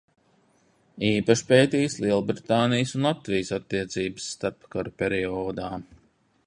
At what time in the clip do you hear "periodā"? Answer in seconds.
5.03-5.71